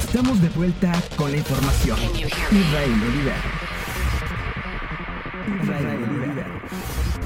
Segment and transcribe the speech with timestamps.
[0.00, 1.98] Estamos de vuelta con la información.
[2.16, 3.34] Israel Oliver.
[5.62, 6.46] Israel Oliver.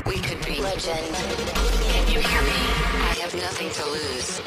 [0.05, 1.09] We could be legend.
[1.93, 2.59] Can you hear me?
[3.01, 4.41] I have nothing to lose.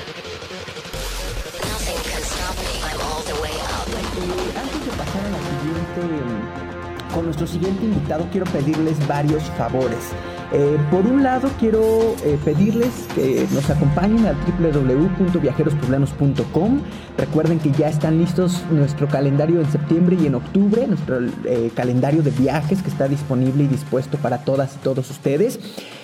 [1.63, 2.76] Nothing can stop me.
[2.83, 3.87] I'm all the way up.
[3.87, 10.13] Eh, antes de pasar a la siguiente, con nuestro siguiente invitado, quiero pedirles varios favores.
[10.53, 16.79] Eh, por un lado, quiero eh, pedirles que nos acompañen al www.viajerospoblanos.com.
[17.17, 22.23] Recuerden que ya están listos nuestro calendario en septiembre y en octubre, nuestro eh, calendario
[22.23, 25.59] de viajes que está disponible y dispuesto para todas y todos ustedes.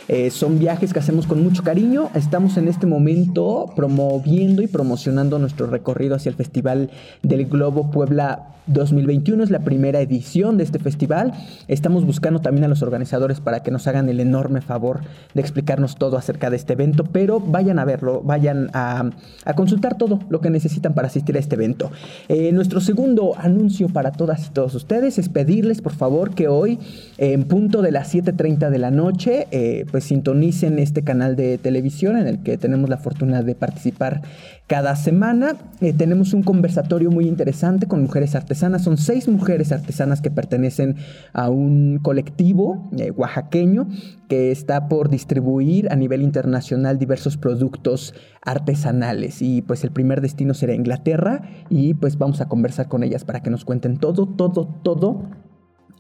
[0.07, 2.09] Eh, son viajes que hacemos con mucho cariño.
[2.13, 6.89] Estamos en este momento promoviendo y promocionando nuestro recorrido hacia el Festival
[7.21, 9.43] del Globo Puebla 2021.
[9.43, 11.33] Es la primera edición de este festival.
[11.67, 15.01] Estamos buscando también a los organizadores para que nos hagan el enorme favor
[15.33, 19.09] de explicarnos todo acerca de este evento, pero vayan a verlo, vayan a,
[19.55, 21.91] consultar todo lo que necesitan para asistir a este evento.
[22.27, 26.79] Eh, nuestro segundo anuncio para todas y todos ustedes es pedirles por favor que hoy
[27.17, 32.17] en punto de las 7.30 de la noche eh, pues sintonicen este canal de televisión
[32.17, 34.23] en el que tenemos la fortuna de participar
[34.65, 35.55] cada semana.
[35.81, 38.83] Eh, tenemos un conversatorio muy interesante con mujeres artesanas.
[38.83, 40.95] Son seis mujeres artesanas que pertenecen
[41.31, 43.87] a un colectivo eh, oaxaqueño
[44.29, 49.43] que está por distribuir a nivel internacional diversos productos artesanales.
[49.43, 53.43] Y pues el primer destino será Inglaterra y pues vamos a conversar con ellas para
[53.43, 55.29] que nos cuenten todo, todo, todo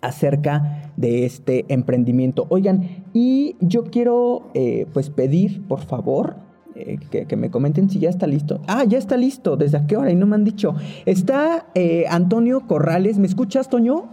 [0.01, 2.45] acerca de este emprendimiento.
[2.49, 6.35] Oigan, y yo quiero eh, pues pedir, por favor,
[6.75, 8.59] eh, que, que me comenten si ya está listo.
[8.67, 9.55] Ah, ya está listo.
[9.57, 10.11] ¿Desde a qué hora?
[10.11, 10.75] Y no me han dicho.
[11.05, 13.17] Está eh, Antonio Corrales.
[13.19, 14.09] ¿Me escuchas, Toño?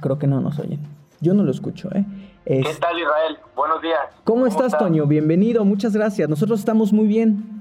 [0.00, 0.80] Creo que no nos oyen.
[1.20, 2.04] Yo no lo escucho, ¿eh?
[2.44, 3.38] Es- ¿Qué tal Israel?
[3.56, 4.00] Buenos días.
[4.24, 5.06] ¿Cómo estás, Toño?
[5.06, 5.64] Bienvenido.
[5.64, 6.28] Muchas gracias.
[6.28, 7.53] Nosotros estamos muy bien.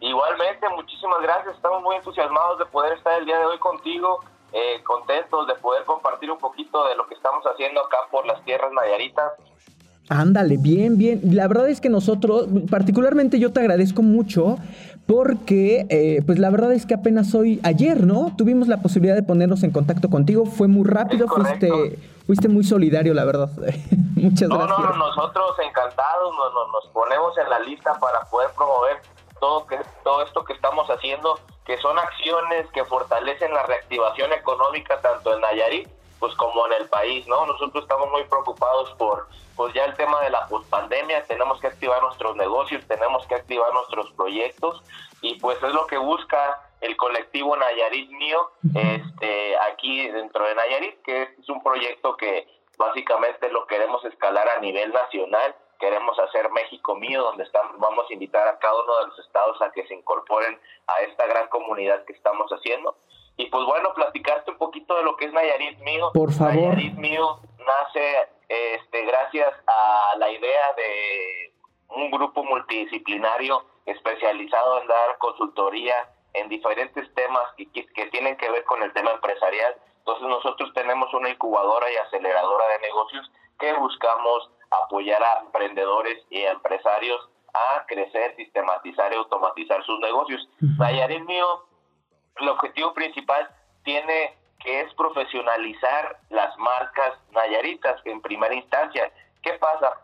[0.00, 1.56] Igualmente, muchísimas gracias.
[1.56, 4.20] Estamos muy entusiasmados de poder estar el día de hoy contigo,
[4.52, 8.42] eh, contentos de poder compartir un poquito de lo que estamos haciendo acá por las
[8.44, 9.32] tierras nayaritas.
[10.08, 11.20] Ándale, bien, bien.
[11.32, 14.56] La verdad es que nosotros, particularmente yo te agradezco mucho
[15.06, 18.32] porque, eh, pues la verdad es que apenas hoy, ayer, ¿no?
[18.36, 20.46] Tuvimos la posibilidad de ponernos en contacto contigo.
[20.46, 23.48] Fue muy rápido, fuiste, fuiste muy solidario, la verdad.
[24.16, 24.78] Muchas No, gracias.
[24.78, 28.96] no, no, nosotros encantados nos, nos, nos ponemos en la lista para poder promover
[29.40, 35.00] todo, que, todo esto que estamos haciendo, que son acciones que fortalecen la reactivación económica
[35.00, 35.88] tanto en Nayarit
[36.18, 37.44] pues como en el país, ¿no?
[37.46, 42.02] Nosotros estamos muy preocupados por pues ya el tema de la pospandemia, tenemos que activar
[42.02, 44.82] nuestros negocios, tenemos que activar nuestros proyectos
[45.22, 51.02] y pues es lo que busca el colectivo Nayarit Mío este aquí dentro de Nayarit,
[51.02, 52.46] que es un proyecto que
[52.76, 58.12] básicamente lo queremos escalar a nivel nacional, queremos hacer México Mío, donde estamos, vamos a
[58.12, 62.04] invitar a cada uno de los estados a que se incorporen a esta gran comunidad
[62.04, 62.96] que estamos haciendo.
[63.36, 66.10] Y pues bueno, platicarte un poquito de lo que es Nayarit Mío.
[66.14, 66.54] Por favor.
[66.54, 71.52] Nayarit Mío nace este, gracias a la idea de
[71.88, 75.94] un grupo multidisciplinario especializado en dar consultoría
[76.34, 79.76] en diferentes temas que, que tienen que ver con el tema empresarial.
[79.98, 86.42] Entonces nosotros tenemos una incubadora y aceleradora de negocios que buscamos apoyar a emprendedores y
[86.42, 90.48] a empresarios a crecer, sistematizar y automatizar sus negocios.
[90.78, 91.66] Nayarit Mío
[92.40, 93.48] el objetivo principal
[93.84, 99.10] tiene que es profesionalizar las marcas nayaritas en primera instancia.
[99.42, 100.00] ¿Qué pasa?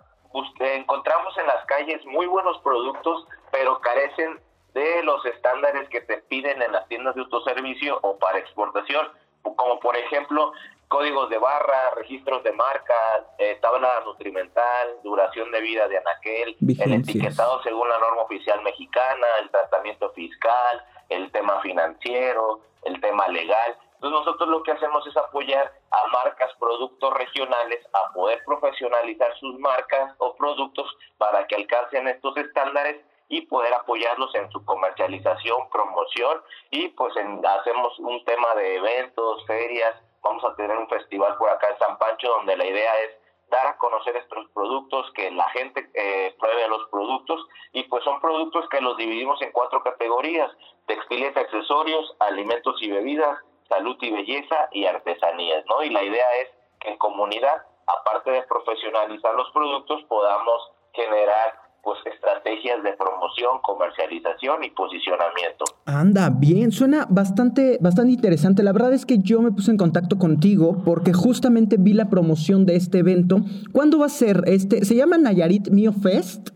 [0.60, 4.40] Encontramos en las calles muy buenos productos, pero carecen
[4.72, 9.08] de los estándares que te piden en las tiendas de autoservicio o para exportación,
[9.42, 10.52] como por ejemplo
[10.92, 16.54] códigos de barra, registros de marca, eh, tabla nutrimental, duración de vida de anaquel,
[16.84, 23.26] el etiquetado según la norma oficial mexicana, el tratamiento fiscal, el tema financiero, el tema
[23.28, 23.76] legal.
[23.94, 29.58] Entonces nosotros lo que hacemos es apoyar a marcas, productos regionales a poder profesionalizar sus
[29.60, 36.42] marcas o productos para que alcancen estos estándares y poder apoyarlos en su comercialización, promoción
[36.70, 41.50] y pues en- hacemos un tema de eventos, ferias, vamos a tener un festival por
[41.50, 45.48] acá en San Pancho donde la idea es dar a conocer estos productos, que la
[45.50, 50.50] gente eh, pruebe los productos y pues son productos que los dividimos en cuatro categorías,
[50.86, 53.38] textiles, accesorios, alimentos y bebidas,
[53.68, 55.82] salud y belleza y artesanías, ¿no?
[55.82, 56.48] Y la idea es
[56.80, 64.62] que en comunidad, aparte de profesionalizar los productos, podamos generar pues estrategias de promoción, comercialización
[64.64, 65.64] y posicionamiento.
[65.86, 68.62] Anda, bien, suena bastante, bastante interesante.
[68.62, 72.66] La verdad es que yo me puse en contacto contigo porque justamente vi la promoción
[72.66, 73.38] de este evento.
[73.72, 74.42] ¿Cuándo va a ser?
[74.46, 76.50] Este, ¿Se llama Nayarit Mio Fest?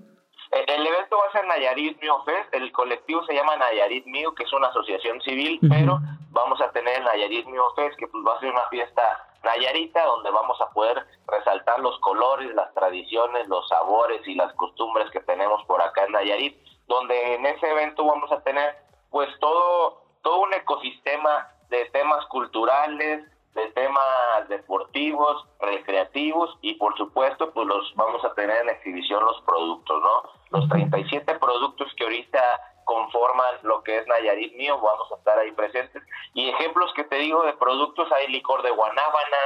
[0.52, 4.32] Eh, el evento va a ser Nayarit Mio Fest, el colectivo se llama Nayarit Mio,
[4.34, 5.98] que es una asociación civil, pero
[6.30, 9.02] vamos a tener el Nayarit Mio Fest, que pues va a ser una fiesta
[9.46, 15.10] nayarita, donde vamos a poder resaltar los colores, las tradiciones, los sabores y las costumbres
[15.10, 18.76] que tenemos por acá en Nayarit, donde en ese evento vamos a tener
[19.10, 27.50] pues todo, todo un ecosistema de temas culturales, de temas deportivos, recreativos y por supuesto
[27.52, 30.30] pues los vamos a tener en exhibición los productos, ¿no?
[30.50, 32.40] Los 37 productos que ahorita
[32.86, 36.02] conforman lo que es Nayarit mío, vamos a estar ahí presentes.
[36.34, 39.36] Y ejemplos que te digo de productos, hay licor de guanábana,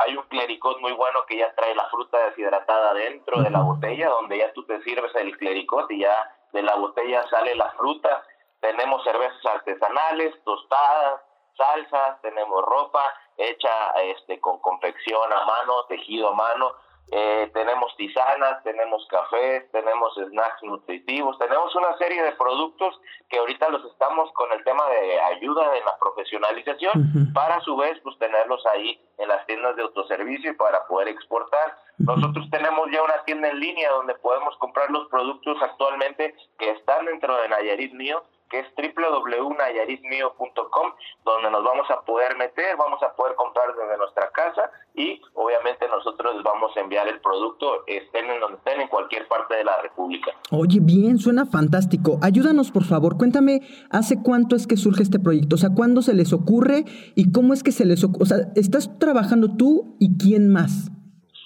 [0.00, 4.08] hay un clericot muy bueno que ya trae la fruta deshidratada dentro de la botella,
[4.08, 8.24] donde ya tú te sirves el clericot y ya de la botella sale la fruta.
[8.60, 11.20] Tenemos cervezas artesanales, tostadas,
[11.54, 16.72] salsas, tenemos ropa hecha este con confección a mano, tejido a mano,
[17.12, 23.68] eh, tenemos tisanas, tenemos cafés, tenemos snacks nutritivos, tenemos una serie de productos que ahorita
[23.68, 28.18] los estamos con el tema de ayuda en la profesionalización para a su vez pues
[28.18, 31.78] tenerlos ahí en las tiendas de autoservicio y para poder exportar.
[31.98, 37.06] Nosotros tenemos ya una tienda en línea donde podemos comprar los productos actualmente que están
[37.06, 40.92] dentro de Nayarit Mío que es www.nayaritmio.com,
[41.24, 45.88] donde nos vamos a poder meter, vamos a poder comprar desde nuestra casa y obviamente
[45.88, 47.82] nosotros les vamos a enviar el producto,
[48.26, 50.32] estén en donde estén, en cualquier parte de la República.
[50.50, 52.18] Oye, bien, suena fantástico.
[52.22, 55.56] Ayúdanos, por favor, cuéntame, ¿hace cuánto es que surge este proyecto?
[55.56, 56.84] O sea, ¿cuándo se les ocurre
[57.14, 58.22] y cómo es que se les ocurre?
[58.22, 60.90] O sea, ¿estás trabajando tú y quién más?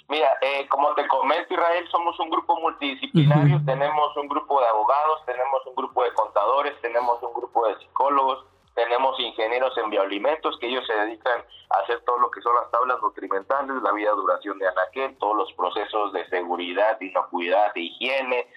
[0.08, 5.24] Mira, eh, como te comento, Israel, somos un grupo multidisciplinario, tenemos un grupo de abogados,
[5.24, 8.44] tenemos un grupo de contadores, tenemos un grupo de psicólogos,
[8.84, 12.70] tenemos ingenieros en bioalimentos que ellos se dedican a hacer todo lo que son las
[12.70, 18.48] tablas nutrimentales, la vida duración de anaquel, todos los procesos de seguridad, inocuidad, de higiene.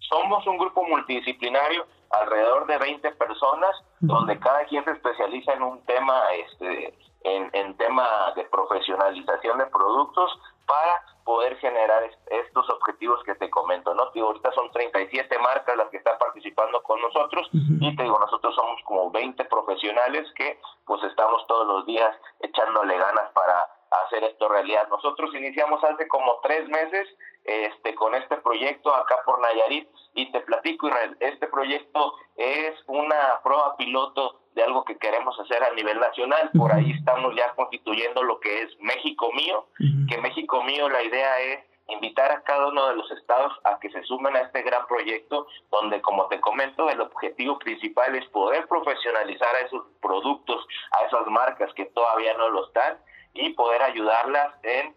[0.00, 3.70] Somos un grupo multidisciplinario, alrededor de 20 personas,
[4.00, 9.66] donde cada quien se especializa en un tema, este, en, en tema de profesionalización de
[9.66, 14.10] productos para poder generar estos objetivos que te comento, ¿no?
[14.12, 18.54] Digo, ahorita son 37 marcas las que están participando con nosotros y te digo, nosotros
[18.54, 23.62] somos como 20 profesionales que pues estamos todos los días echándole ganas para
[24.06, 24.88] hacer esto realidad.
[24.88, 27.06] Nosotros iniciamos hace como tres meses
[27.44, 33.40] este con este proyecto acá por Nayarit y te platico, Israel, este proyecto es una
[33.42, 36.50] prueba piloto de algo que queremos hacer a nivel nacional.
[36.56, 39.66] Por ahí estamos ya constituyendo lo que es México Mío,
[40.08, 43.88] que México Mío la idea es invitar a cada uno de los estados a que
[43.90, 48.66] se sumen a este gran proyecto donde, como te comento, el objetivo principal es poder
[48.66, 52.98] profesionalizar a esos productos, a esas marcas que todavía no lo están
[53.34, 54.94] y poder ayudarlas en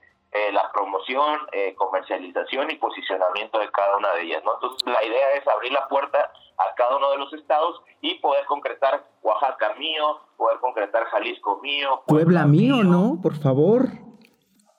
[1.12, 4.44] eh, eh, comercialización y posicionamiento de cada una de ellas.
[4.44, 4.54] ¿no?
[4.56, 8.46] Entonces, la idea es abrir la puerta a cada uno de los estados y poder
[8.46, 12.04] concretar Oaxaca mío, poder concretar Jalisco mío.
[12.08, 13.20] Puebla, mío, ¿no?
[13.22, 13.86] Por favor.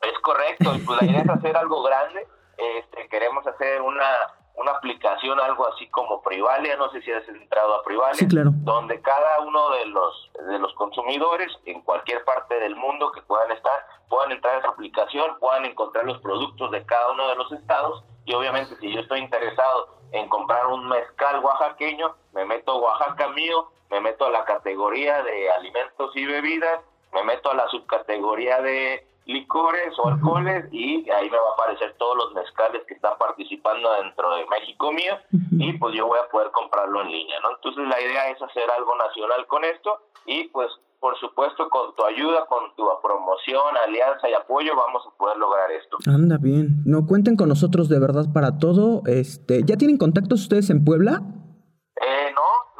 [0.02, 2.26] Es correcto, y pues la idea es hacer algo grande.
[2.56, 4.04] Este, queremos hacer una,
[4.54, 8.28] una aplicación, algo así como Privalia, no sé si has entrado a Privalia,
[8.64, 13.50] donde cada uno de los, de los consumidores en cualquier parte del mundo que puedan
[13.50, 13.72] estar,
[14.08, 18.04] puedan entrar a esa aplicación, puedan encontrar los productos de cada uno de los estados.
[18.24, 23.70] Y obviamente si yo estoy interesado en comprar un mezcal oaxaqueño, me meto Oaxaca mío,
[23.90, 26.80] me meto a la categoría de alimentos y bebidas,
[27.12, 31.94] me meto a la subcategoría de licores o alcoholes y ahí me va a aparecer
[31.98, 35.14] todos los mezcales que están participando dentro de México mío
[35.52, 37.50] y pues yo voy a poder comprarlo en línea, ¿no?
[37.56, 40.68] Entonces la idea es hacer algo nacional con esto y pues
[41.02, 45.70] por supuesto con tu ayuda, con tu promoción, alianza y apoyo vamos a poder lograr
[45.72, 45.98] esto.
[46.06, 49.02] Anda bien, no cuenten con nosotros de verdad para todo.
[49.06, 51.20] Este, ¿ya tienen contactos ustedes en Puebla?
[52.00, 52.71] Eh, no,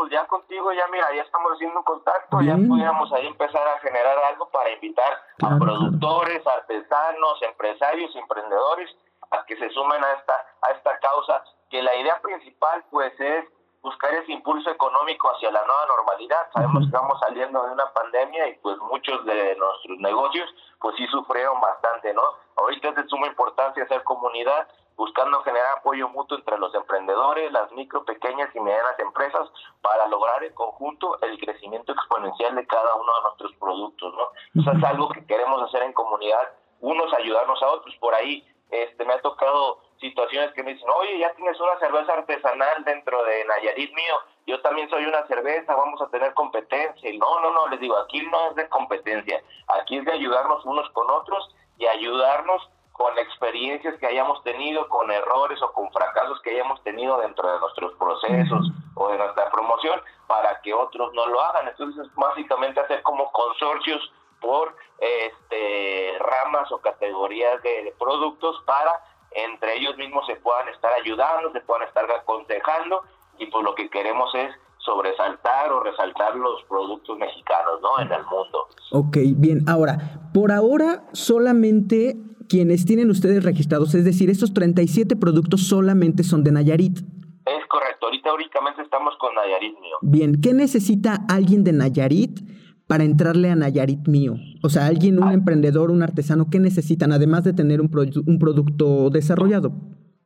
[0.00, 3.78] pues ya contigo ya mira, ya estamos haciendo un contacto, ya pudiéramos ahí empezar a
[3.80, 8.88] generar algo para invitar a productores, artesanos, empresarios, emprendedores
[9.30, 13.44] a que se sumen a esta a esta causa, que la idea principal pues es
[13.82, 16.48] buscar ese impulso económico hacia la nueva normalidad.
[16.54, 20.48] Sabemos que estamos saliendo de una pandemia y pues muchos de nuestros negocios
[20.80, 22.22] pues sí sufrieron bastante, ¿no?
[22.56, 24.66] Ahorita es de suma importancia hacer comunidad,
[25.00, 29.48] buscando generar apoyo mutuo entre los emprendedores, las micro, pequeñas y medianas empresas
[29.80, 34.60] para lograr en conjunto el crecimiento exponencial de cada uno de nuestros productos, ¿no?
[34.60, 37.96] Eso es algo que queremos hacer en comunidad, unos ayudarnos a otros.
[37.96, 42.12] Por ahí este me ha tocado situaciones que me dicen, oye, ya tienes una cerveza
[42.12, 44.16] artesanal dentro de Nayarit mío,
[44.46, 47.08] yo también soy una cerveza, vamos a tener competencia.
[47.08, 49.42] Y no, no, no, les digo, aquí no es de competencia,
[49.80, 52.68] aquí es de ayudarnos unos con otros y ayudarnos
[53.00, 57.58] con experiencias que hayamos tenido, con errores o con fracasos que hayamos tenido dentro de
[57.58, 61.66] nuestros procesos o de nuestra promoción para que otros no lo hagan.
[61.66, 69.96] Entonces, básicamente hacer como consorcios por este ramas o categorías de productos para entre ellos
[69.96, 73.02] mismos se puedan estar ayudando, se puedan estar aconsejando
[73.38, 74.54] y pues lo que queremos es
[74.90, 78.02] sobresaltar o resaltar los productos mexicanos, ¿no?
[78.02, 78.68] En el mundo.
[78.92, 79.62] Ok, bien.
[79.68, 82.16] Ahora, por ahora solamente
[82.48, 86.98] quienes tienen ustedes registrados, es decir, estos 37 productos solamente son de Nayarit.
[86.98, 88.06] Es correcto.
[88.06, 89.96] Ahorita únicamente estamos con Nayarit mío.
[90.02, 92.40] Bien, ¿qué necesita alguien de Nayarit
[92.88, 94.34] para entrarle a Nayarit mío?
[94.64, 95.34] O sea, alguien, un ah.
[95.34, 97.90] emprendedor, un artesano, ¿qué necesitan además de tener un,
[98.26, 99.70] un producto desarrollado?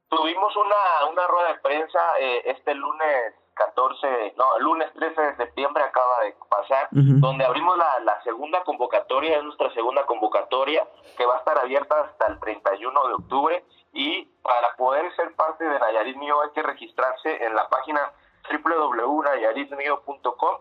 [0.09, 5.37] Tuvimos una, una rueda de prensa eh, este lunes 14, no, el lunes 13 de
[5.37, 11.27] septiembre acaba de pasar, donde abrimos la, la, segunda convocatoria, es nuestra segunda convocatoria, que
[11.27, 15.79] va a estar abierta hasta el 31 de octubre, y para poder ser parte de
[15.79, 18.13] Nayarit Mío hay que registrarse en la página
[18.51, 20.57] www.nayaritmio.com,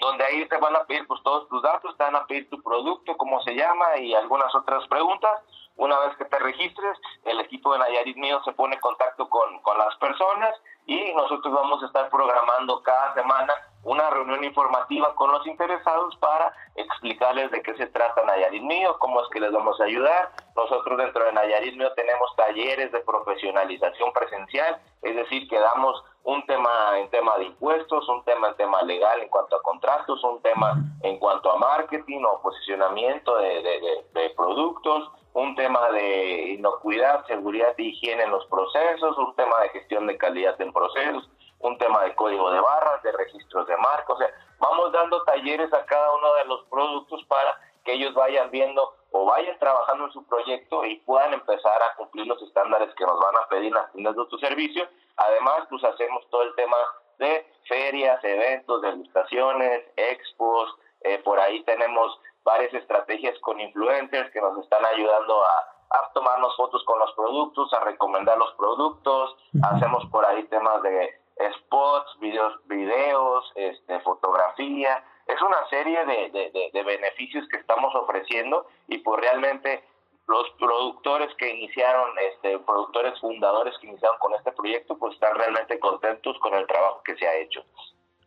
[0.00, 2.62] donde ahí te van a pedir pues todos tus datos, te van a pedir tu
[2.62, 5.42] producto, cómo se llama y algunas otras preguntas.
[5.76, 9.60] Una vez que te registres, el equipo de Nayarit Mío se pone en contacto con,
[9.62, 10.54] con las personas
[10.88, 13.52] y nosotros vamos a estar programando cada semana
[13.84, 19.20] una reunión informativa con los interesados para explicarles de qué se trata Nayarit Mío, cómo
[19.20, 20.32] es que les vamos a ayudar.
[20.56, 26.44] Nosotros dentro de Nayarit Mío tenemos talleres de profesionalización presencial, es decir, que damos un
[26.46, 30.40] tema en tema de impuestos, un tema en tema legal en cuanto a contratos, un
[30.40, 37.24] tema en cuanto a marketing o posicionamiento de, de, de productos, un tema de inocuidad,
[37.26, 41.30] seguridad y higiene en los procesos, un tema de gestión de calidad en procesos,
[41.60, 44.28] un tema de código de barras, de registros de marca, o sea,
[44.58, 49.26] vamos dando talleres a cada uno de los productos para que ellos vayan viendo o
[49.26, 53.36] vayan trabajando en su proyecto y puedan empezar a cumplir los estándares que nos van
[53.36, 54.88] a pedir las tiendas de tu servicio.
[55.16, 56.76] Además, pues hacemos todo el tema
[57.18, 64.58] de ferias, eventos, degustaciones, expos, eh, por ahí tenemos varias estrategias con influencers que nos
[64.64, 65.74] están ayudando a,
[66.14, 71.20] tomarnos fotos con los productos, a recomendar los productos, hacemos por ahí temas de
[71.58, 78.98] spots, videos, videos este, fotografía, es una serie de, de, beneficios que estamos ofreciendo y
[78.98, 79.84] pues realmente
[80.26, 85.78] los productores que iniciaron, este, productores fundadores que iniciaron con este proyecto, pues están realmente
[85.78, 87.62] contentos con el trabajo que se ha hecho.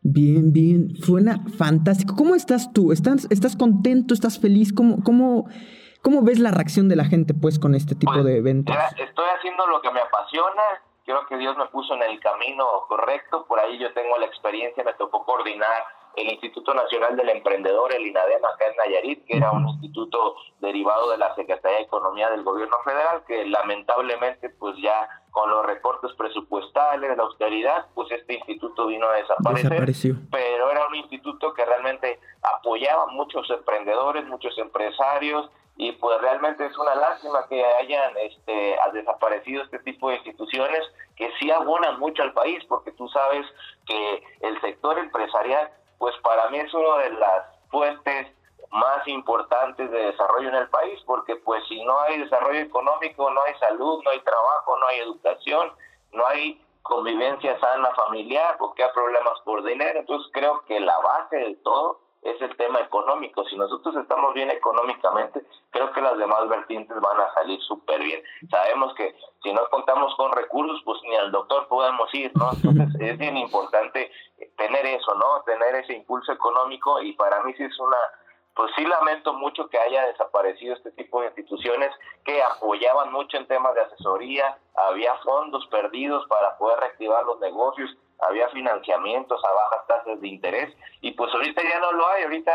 [0.04, 2.16] Bien, bien, suena fantástico.
[2.18, 2.92] ¿Cómo estás tú?
[2.92, 4.16] ¿Estás, estás contento?
[4.16, 4.74] ¿Estás feliz?
[4.74, 5.46] ¿Cómo, cómo,
[6.02, 8.76] cómo ves la reacción de la gente pues con este tipo pues, de eventos?
[8.98, 13.46] Estoy haciendo lo que me apasiona, creo que Dios me puso en el camino correcto,
[13.46, 15.84] por ahí yo tengo la experiencia, me tocó coordinar
[16.16, 21.12] el Instituto Nacional del Emprendedor, el INADEM, acá en Nayarit, que era un instituto derivado
[21.12, 26.12] de la Secretaría de Economía del Gobierno Federal, que lamentablemente, pues ya con los recortes
[26.18, 29.86] presupuestales, la austeridad, pues este instituto vino a desaparecer.
[30.30, 36.66] Pero era un instituto que realmente apoyaba a muchos emprendedores, muchos empresarios, y pues realmente
[36.66, 40.82] es una lástima que hayan este, desaparecido este tipo de instituciones
[41.16, 43.46] que sí abonan mucho al país, porque tú sabes
[43.88, 48.36] que el sector empresarial pues para mí es una de las fuentes
[48.72, 53.40] más importantes de desarrollo en el país, porque pues si no hay desarrollo económico, no
[53.44, 55.72] hay salud, no hay trabajo, no hay educación,
[56.14, 60.00] no hay convivencia sana familiar, porque hay problemas por dinero.
[60.00, 63.44] Entonces creo que la base de todo es el tema económico.
[63.46, 68.22] Si nosotros estamos bien económicamente, creo que las demás vertientes van a salir súper bien.
[68.50, 72.52] Sabemos que si no contamos con recursos, pues ni al doctor podemos ir, ¿no?
[72.64, 74.12] Entonces es bien importante
[74.58, 75.42] tener eso, ¿no?
[75.46, 77.98] Tener ese impulso económico y para mí sí es una
[78.56, 81.90] pues sí lamento mucho que haya desaparecido este tipo de instituciones
[82.26, 87.96] que apoyaban mucho en temas de asesoría, había fondos perdidos para poder reactivar los negocios,
[88.22, 92.52] había financiamientos a bajas tasas de interés y pues ahorita ya no lo hay, ahorita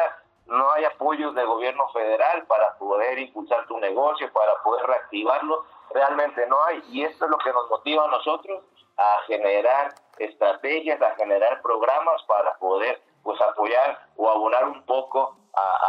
[0.46, 6.46] no hay apoyos del gobierno federal para poder impulsar tu negocio, para poder reactivarlo, realmente
[6.46, 8.64] no hay y esto es lo que nos motiva a nosotros
[8.96, 15.36] a generar estrategias, a generar programas para poder pues apoyar o abonar un poco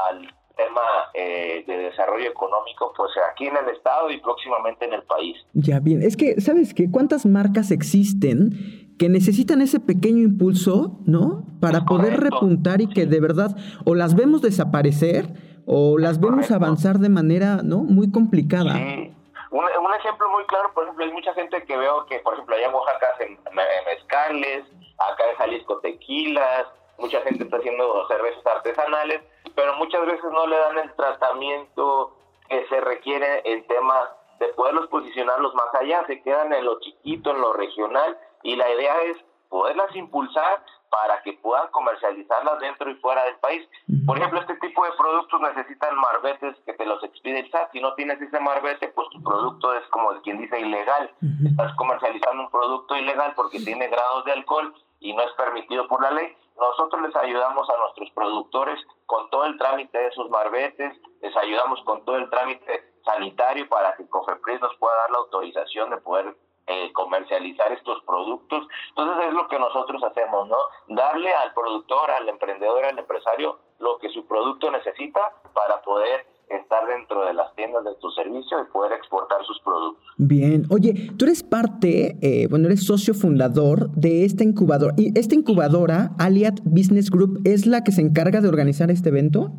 [0.07, 0.81] al tema
[1.13, 5.37] eh, de desarrollo económico, pues aquí en el estado y próximamente en el país.
[5.53, 6.89] Ya bien, es que, ¿sabes qué?
[6.91, 11.43] ¿Cuántas marcas existen que necesitan ese pequeño impulso, ¿no?
[11.61, 15.27] Para poder repuntar y que de verdad o las vemos desaparecer
[15.65, 17.79] o las vemos avanzar de manera, ¿no?
[17.79, 18.73] Muy complicada.
[18.73, 19.13] Sí.
[19.51, 22.67] Un, ejemplo muy claro, por ejemplo, hay mucha gente que veo que, por ejemplo, allá
[22.67, 23.39] en Oaxaca hacen
[23.85, 24.65] mezcales,
[24.99, 29.21] acá en Jalisco tequilas, mucha gente está haciendo cervezas artesanales,
[29.55, 32.15] pero muchas veces no le dan el tratamiento
[32.49, 37.31] que se requiere en temas de poderlos posicionarlos más allá, se quedan en lo chiquito,
[37.31, 39.17] en lo regional, y la idea es
[39.49, 43.67] poderlas impulsar para que puedan comercializarlas dentro y fuera del país.
[44.05, 47.71] Por ejemplo, este tipo de productos necesitan marbetes que te los expide el SAT.
[47.71, 51.11] Si no tienes ese marbete, pues tu producto es como quien dice ilegal.
[51.45, 56.01] Estás comercializando un producto ilegal porque tiene grados de alcohol y no es permitido por
[56.01, 56.35] la ley.
[56.57, 61.81] Nosotros les ayudamos a nuestros productores con todo el trámite de sus marbetes, les ayudamos
[61.83, 66.35] con todo el trámite sanitario para que COFEPRIS nos pueda dar la autorización de poder
[66.67, 68.67] eh, comercializar estos productos.
[68.89, 70.57] Entonces es lo que nosotros hacemos, ¿no?
[70.89, 75.21] Darle al productor, al emprendedor, al empresario lo que su producto necesita
[75.53, 80.03] para poder estar dentro de las tiendas de tu servicio y poder exportar sus productos.
[80.17, 84.93] Bien, oye, tú eres parte, eh, bueno, eres socio fundador de esta incubadora.
[84.97, 89.51] ¿Y esta incubadora, Aliat Business Group, es la que se encarga de organizar este evento?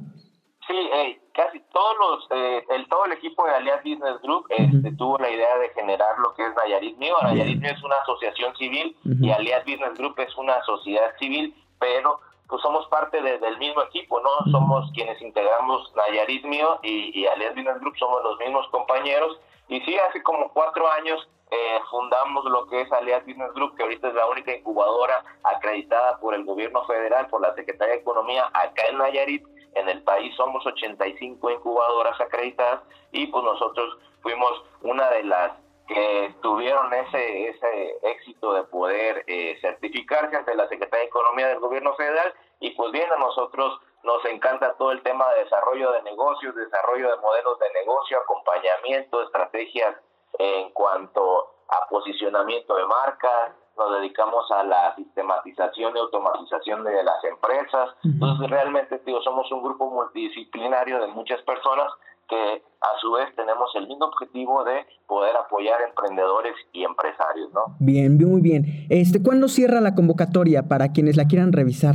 [1.99, 5.71] Los, eh, el, todo el equipo de Aliat Business Group este, tuvo la idea de
[5.71, 7.14] generar lo que es Nayarit Mío.
[7.23, 12.21] Nayarit Mío es una asociación civil y Aliat Business Group es una sociedad civil, pero
[12.49, 14.31] pues somos parte del mismo equipo, ¿no?
[14.50, 19.38] Somos quienes integramos Nayarit Mío y, y Alias Business Group, somos los mismos compañeros.
[19.69, 23.83] Y sí, hace como cuatro años eh, fundamos lo que es Alias Business Group, que
[23.83, 28.47] ahorita es la única incubadora acreditada por el gobierno federal, por la Secretaría de Economía,
[28.52, 29.43] acá en Nayarit.
[29.75, 30.34] En el país.
[30.37, 32.82] Somos 85 incubadoras acreditadas
[33.12, 35.52] y pues nosotros fuimos una de las
[35.87, 41.60] que tuvieron ese, ese éxito de poder eh, certificarse ante la Secretaría de Economía del
[41.60, 42.34] Gobierno Federal.
[42.60, 47.10] Y pues bien a nosotros nos encanta todo el tema de desarrollo de negocios, desarrollo
[47.10, 49.96] de modelos de negocio, acompañamiento, estrategias
[50.38, 57.23] en cuanto a posicionamiento de marcas, nos dedicamos a la sistematización y automatización de las
[57.25, 57.90] empresas.
[58.04, 61.92] Entonces realmente digo, somos un grupo multidisciplinario de muchas personas
[62.28, 67.76] que a su vez tenemos el mismo objetivo de poder apoyar emprendedores y empresarios, ¿no?
[67.78, 68.87] Bien, muy bien.
[68.90, 71.94] Este, ¿cuándo cierra la convocatoria para quienes la quieran revisar?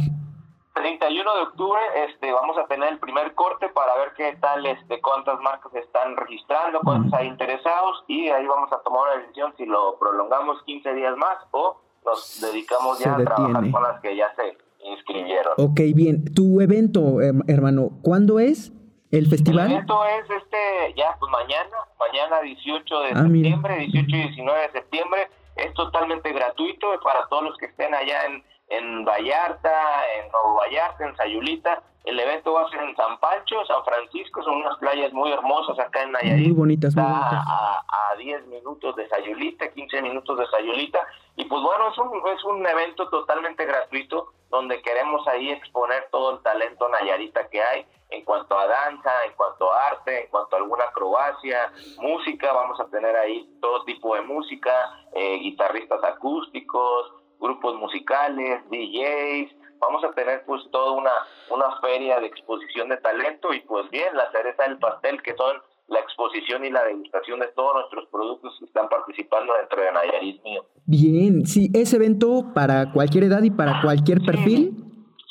[0.73, 4.99] 31 de octubre este, vamos a tener el primer corte para ver qué tal, este,
[5.01, 9.65] cuántas marcas están registrando, cuántos hay interesados y ahí vamos a tomar una decisión si
[9.65, 14.33] lo prolongamos 15 días más o nos dedicamos ya a trabajar con las que ya
[14.35, 15.53] se inscribieron.
[15.57, 16.33] Ok, bien.
[16.33, 18.73] Tu evento, hermano, ¿cuándo es?
[19.11, 19.67] ¿El festival?
[19.67, 24.61] El evento es este, ya, pues mañana, mañana 18 de ah, septiembre, 18 y 19
[24.61, 25.29] de septiembre.
[25.55, 31.05] Es totalmente gratuito para todos los que estén allá en, en Vallarta, en Nuevo Vallarta,
[31.05, 31.83] en Sayulita.
[32.03, 35.79] El evento va a ser en San Pancho, San Francisco, son unas playas muy hermosas
[35.79, 36.47] acá en Nayarit.
[36.47, 37.43] Muy bonitas, muy bonitas.
[37.47, 40.99] A, a 10 minutos de Sayulita, 15 minutos de Sayulita.
[41.37, 46.35] Y pues bueno, es un, es un evento totalmente gratuito donde queremos ahí exponer todo
[46.35, 50.55] el talento nayarita que hay en cuanto a danza, en cuanto a arte, en cuanto
[50.55, 54.71] a alguna acrobacia, música, vamos a tener ahí todo tipo de música,
[55.15, 57.11] eh, guitarristas acústicos,
[57.43, 61.11] grupos musicales, DJs, vamos a tener pues toda una,
[61.51, 65.61] una feria de exposición de talento y pues bien, la cereza del pastel que son
[65.87, 70.41] la exposición y la degustación de todos nuestros productos que están participando dentro de Nayarit
[70.43, 70.65] Mío.
[70.85, 74.73] Bien, sí, ese evento para cualquier edad y para cualquier perfil.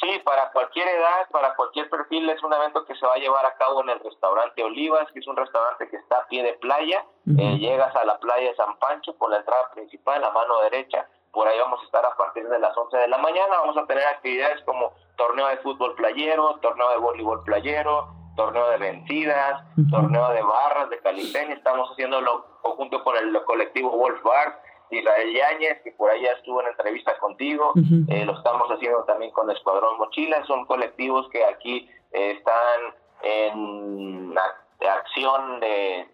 [0.03, 3.46] Sí, para cualquier edad, para cualquier perfil, es un evento que se va a llevar
[3.46, 6.55] a cabo en el restaurante Olivas, que es un restaurante que está a pie de
[6.55, 7.07] playa.
[7.38, 11.09] Eh, llegas a la playa de San Pancho por la entrada principal, a mano derecha.
[11.33, 13.59] Por ahí vamos a estar a partir de las 11 de la mañana.
[13.61, 18.77] Vamos a tener actividades como torneo de fútbol playero, torneo de voleibol playero, torneo de
[18.79, 21.55] vencidas, torneo de barras, de calistenia.
[21.55, 24.61] Estamos haciéndolo conjunto con el colectivo Wolf Bar
[24.92, 27.73] Israel Yáñez, que por allá estuvo en entrevista contigo,
[28.09, 34.35] eh, lo estamos haciendo también con Escuadrón Mochila, son colectivos que aquí eh, están en
[34.81, 36.09] acción de,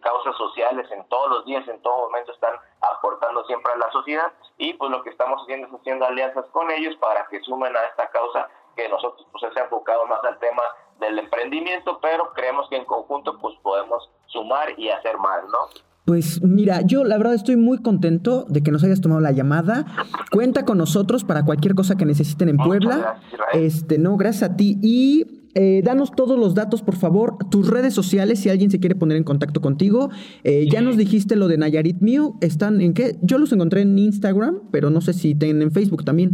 [0.00, 4.32] causas sociales en todos los días, en todo momento están aportando siempre a la sociedad
[4.58, 7.80] y pues lo que estamos haciendo es haciendo alianzas con ellos para que sumen a
[7.90, 10.62] esta causa que nosotros pues se ha enfocado más al tema
[11.00, 15.58] del emprendimiento, pero creemos que en conjunto pues podemos sumar y hacer más, ¿no?
[16.04, 19.86] Pues mira, yo la verdad estoy muy contento de que nos hayas tomado la llamada.
[20.30, 23.22] Cuenta con nosotros para cualquier cosa que necesiten en Puebla.
[23.54, 24.78] este, no, gracias a ti.
[24.82, 28.94] Y eh, danos todos los datos, por favor, tus redes sociales, si alguien se quiere
[28.94, 30.10] poner en contacto contigo.
[30.42, 33.16] Eh, ya nos dijiste lo de Nayarit Mío, ¿están en qué?
[33.22, 36.30] Yo los encontré en Instagram, pero no sé si tienen en Facebook también.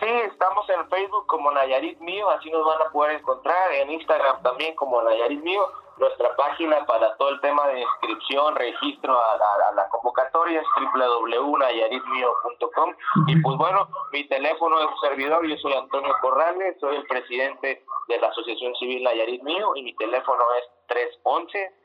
[0.00, 4.42] Sí, estamos en Facebook como Nayarit Mío, así nos van a poder encontrar, en Instagram
[4.42, 5.60] también como Nayarit Mío
[5.98, 9.38] nuestra página para todo el tema de inscripción, registro a,
[9.74, 12.94] la convocatoria es www.nayaritmio.com
[13.26, 17.82] y pues bueno, mi teléfono es un servidor, yo soy Antonio Corrales, soy el presidente
[18.08, 20.64] de la Asociación Civil Nayarit Mío y mi teléfono es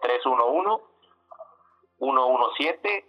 [0.01, 0.81] 311-311
[1.99, 3.05] 117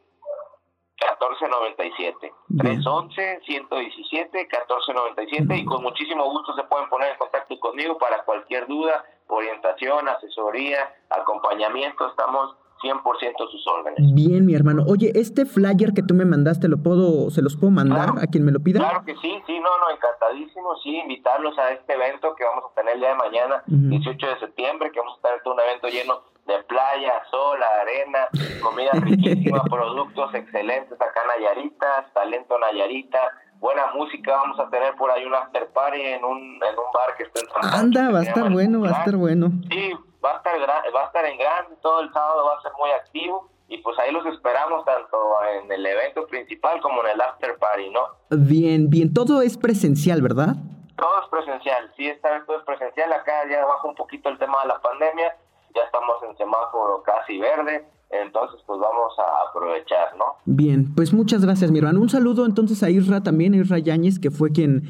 [1.01, 8.23] 1497 311 117 1497 y con muchísimo gusto se pueden poner en contacto conmigo para
[8.25, 9.05] cualquier duda,
[9.37, 14.15] orientación, asesoría, acompañamiento, estamos 100% sus órdenes.
[14.15, 14.85] Bien, mi hermano.
[14.89, 18.45] Oye, este flyer que tú me mandaste, ¿lo puedo, ¿se los puedo mandar a quien
[18.45, 18.79] me lo pida?
[18.81, 22.75] Claro que sí, sí, no, no, encantadísimo, sí, invitarlos a este evento que vamos a
[22.75, 26.23] tener el día de mañana, 18 de septiembre, que vamos a tener un evento lleno
[26.47, 28.29] de playa, sol, arena,
[28.63, 33.21] comida riquísima, productos excelentes acá Nayaritas, talento Nayarita,
[33.61, 37.17] buena música, vamos a tener por ahí un after party en un, en un bar
[37.17, 39.53] que está en San Anda, va a estar bueno, va a estar bueno.
[39.71, 39.93] Sí,
[40.25, 42.91] va a estar, va a estar en grande, todo el sábado va a ser muy
[42.91, 45.17] activo y pues ahí los esperamos tanto
[45.55, 48.01] en el evento principal como en el after party, ¿no?
[48.31, 50.57] Bien, bien, todo es presencial, ¿verdad?
[50.97, 54.39] Todo es presencial, sí, esta vez todo es presencial, acá ya baja un poquito el
[54.39, 55.37] tema de la pandemia,
[55.75, 60.37] ya estamos en semáforo casi verde, entonces pues vamos a aprovechar, ¿no?
[60.45, 62.01] Bien, pues muchas gracias, mi hermano.
[62.01, 64.83] Un saludo entonces a Isra también, Isra Yáñez, que fue quien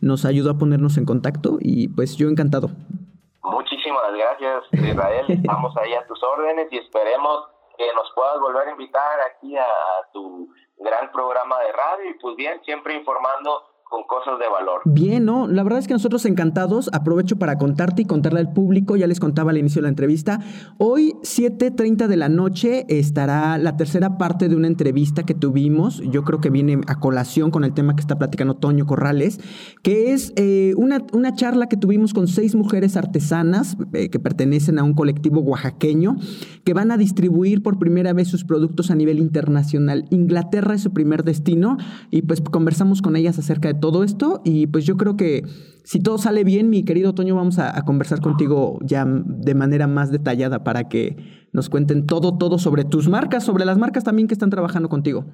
[0.00, 2.68] nos ayudó a ponernos en contacto y pues yo encantado.
[3.42, 5.24] Muchísimas gracias, Israel.
[5.28, 9.66] Estamos ahí a tus órdenes y esperemos que nos puedas volver a invitar aquí a
[10.12, 14.80] tu gran programa de radio y pues bien, siempre informando con cosas de valor.
[14.86, 15.46] Bien, ¿no?
[15.46, 19.20] La verdad es que nosotros encantados, aprovecho para contarte y contarle al público, ya les
[19.20, 20.40] contaba al inicio de la entrevista,
[20.78, 26.24] hoy 7.30 de la noche estará la tercera parte de una entrevista que tuvimos, yo
[26.24, 29.38] creo que viene a colación con el tema que está platicando Toño Corrales,
[29.84, 34.80] que es eh, una, una, charla que tuvimos con seis mujeres artesanas eh, que pertenecen
[34.80, 36.16] a un colectivo oaxaqueño,
[36.64, 40.06] que van a distribuir por primera vez sus productos a nivel internacional.
[40.10, 41.76] Inglaterra es su primer destino
[42.10, 45.42] y pues conversamos con ellas acerca de todo esto y pues yo creo que
[45.84, 50.10] si todo sale bien, mi querido Toño, vamos a, conversar contigo ya de manera más
[50.10, 51.16] detallada para que
[51.52, 55.26] nos cuenten todo, todo sobre tus marcas, sobre las marcas también que están trabajando contigo.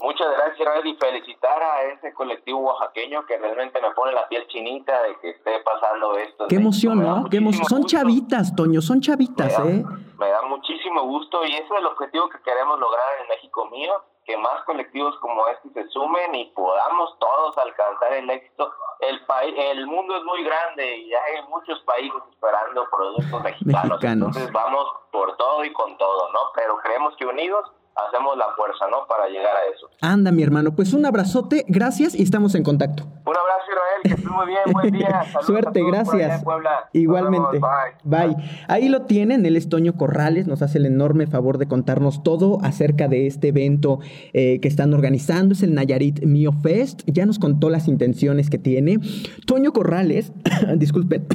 [0.00, 5.02] Muchas gracias, y felicitar a ese colectivo oaxaqueño que realmente me pone la piel chinita
[5.02, 6.46] de que esté pasando esto.
[6.48, 7.24] Qué emoción, ¿no?
[7.30, 7.66] Qué emoción.
[7.66, 9.84] Son chavitas, Toño, son chavitas, ¿eh?
[10.18, 13.92] Me da muchísimo gusto y ese es el objetivo que queremos lograr en México mío,
[14.30, 18.72] que más colectivos como este se sumen y podamos todos alcanzar el éxito.
[19.00, 23.90] El país, el mundo es muy grande y hay muchos países esperando productos mexicanos.
[23.90, 24.28] mexicanos.
[24.28, 26.38] Entonces vamos por todo y con todo, ¿no?
[26.54, 27.72] Pero creemos que unidos
[28.08, 29.06] hacemos la fuerza, ¿no?
[29.06, 29.88] Para llegar a eso.
[30.00, 33.04] Anda, mi hermano, pues un abrazote, gracias y estamos en contacto.
[33.04, 35.22] Un abrazo, Israel, que estés muy bien, buen día.
[35.42, 36.44] Suerte, gracias.
[36.92, 37.60] Igualmente.
[38.04, 38.36] bye.
[38.68, 43.08] Ahí lo tienen, el Estoño Corrales nos hace el enorme favor de contarnos todo acerca
[43.08, 44.00] de este evento
[44.32, 48.58] eh, que están organizando, es el Nayarit Mio Fest, ya nos contó las intenciones que
[48.58, 48.98] tiene.
[49.46, 50.32] Toño Corrales,
[50.76, 51.26] disculpen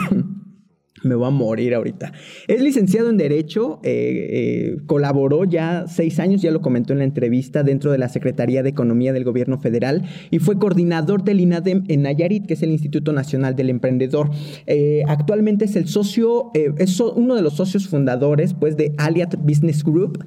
[1.06, 2.12] me voy a morir ahorita.
[2.48, 7.06] Es licenciado en Derecho, eh, eh, colaboró ya seis años, ya lo comentó en la
[7.06, 11.84] entrevista, dentro de la Secretaría de Economía del Gobierno Federal y fue coordinador del INADEM
[11.88, 14.30] en Nayarit, que es el Instituto Nacional del Emprendedor.
[14.65, 19.84] Eh, actualmente es el socio, es uno de los socios fundadores pues, de Aliat Business
[19.84, 20.24] Group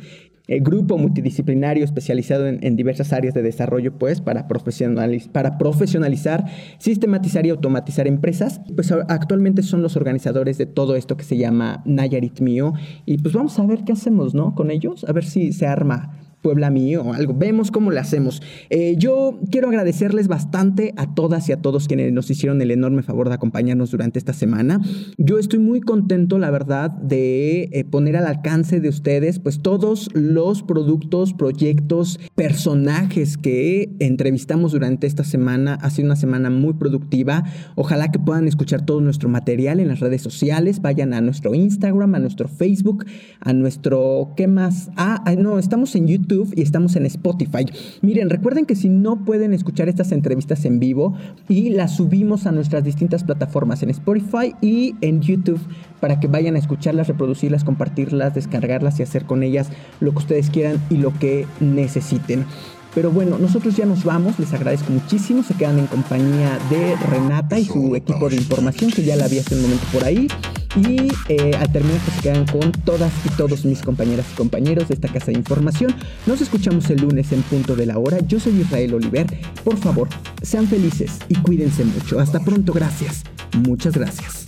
[0.48, 6.46] grupo multidisciplinario especializado en, diversas áreas de desarrollo, pues, para, para profesionalizar,
[6.78, 8.60] sistematizar y automatizar empresas.
[8.74, 12.72] Pues actualmente son los organizadores de todo esto que se llama Nayarit Mío.
[13.04, 14.54] Y pues vamos a ver qué hacemos, ¿no?
[14.54, 17.34] Con ellos, a ver si se arma Puebla mío o algo.
[17.34, 18.42] Vemos cómo le hacemos.
[18.70, 23.02] Eh, yo quiero agradecerles bastante a todas y a todos quienes nos hicieron el enorme
[23.02, 24.80] favor de acompañarnos durante esta semana.
[25.16, 30.10] Yo estoy muy contento, la verdad, de eh, poner al alcance de ustedes pues todos
[30.14, 35.74] los productos, proyectos, personajes que entrevistamos durante esta semana.
[35.74, 37.44] Ha sido una semana muy productiva.
[37.74, 40.80] Ojalá que puedan escuchar todo nuestro material en las redes sociales.
[40.80, 43.04] Vayan a nuestro Instagram, a nuestro Facebook,
[43.40, 44.32] a nuestro...
[44.36, 44.90] ¿Qué más?
[44.96, 47.64] Ah, no, estamos en YouTube y estamos en Spotify.
[48.02, 51.14] Miren, recuerden que si no pueden escuchar estas entrevistas en vivo
[51.48, 55.60] y las subimos a nuestras distintas plataformas en Spotify y en YouTube
[56.00, 60.50] para que vayan a escucharlas, reproducirlas, compartirlas, descargarlas y hacer con ellas lo que ustedes
[60.50, 62.44] quieran y lo que necesiten.
[62.94, 67.58] Pero bueno, nosotros ya nos vamos, les agradezco muchísimo, se quedan en compañía de Renata
[67.58, 70.28] y su equipo de información que ya la vi hace un momento por ahí.
[70.76, 74.88] Y eh, al terminar pues se quedan con todas y todos mis compañeras y compañeros
[74.88, 75.94] de esta casa de información.
[76.26, 78.18] Nos escuchamos el lunes en punto de la hora.
[78.20, 79.26] Yo soy Israel Oliver.
[79.64, 80.08] Por favor,
[80.42, 82.20] sean felices y cuídense mucho.
[82.20, 83.22] Hasta pronto, gracias.
[83.64, 84.46] Muchas gracias.